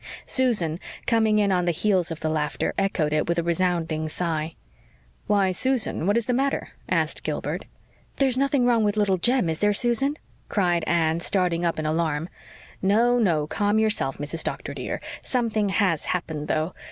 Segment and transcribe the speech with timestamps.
[0.25, 4.55] Susan, coming in on the heels of the laughter, echoed it with a resounding sigh.
[5.27, 7.65] "Why, Susan, what is the matter?" asked Gilbert.
[8.15, 10.17] "There's nothing wrong with little Jem, is there, Susan?"
[10.49, 12.29] cried Anne, starting up in alarm.
[12.81, 14.43] "No, no, calm yourself, Mrs.
[14.43, 15.01] Doctor, dear.
[15.21, 16.73] Something has happened, though.